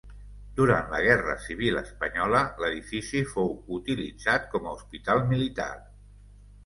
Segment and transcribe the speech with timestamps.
[0.59, 5.73] Durant la Guerra Civil espanyola, l'edifici fou utilitzat com a hospital militar.